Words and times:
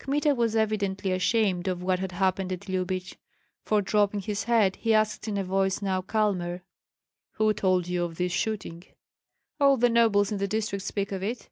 Kmita 0.00 0.34
was 0.34 0.56
evidently 0.56 1.12
ashamed 1.12 1.68
of 1.68 1.84
what 1.84 2.00
had 2.00 2.10
happened 2.10 2.50
at 2.52 2.68
Lyubich; 2.68 3.16
for 3.62 3.80
dropping 3.80 4.18
his 4.18 4.42
head, 4.42 4.74
he 4.74 4.92
asked 4.92 5.28
in 5.28 5.36
a 5.38 5.44
voice 5.44 5.80
now 5.80 6.00
calmer, 6.02 6.64
"Who 7.34 7.54
told 7.54 7.86
you 7.86 8.02
of 8.02 8.16
this 8.16 8.32
shooting?" 8.32 8.82
"All 9.60 9.76
the 9.76 9.88
nobles 9.88 10.32
in 10.32 10.38
the 10.38 10.48
district 10.48 10.84
speak 10.84 11.12
of 11.12 11.22
it." 11.22 11.48